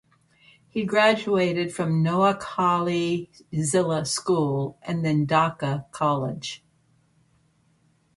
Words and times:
He 0.67 0.83
graduated 0.83 1.71
from 1.71 2.03
Noakhali 2.03 3.29
Zilla 3.63 4.03
School 4.07 4.79
and 4.81 5.05
then 5.05 5.27
Dhaka 5.27 5.91
College. 5.91 6.65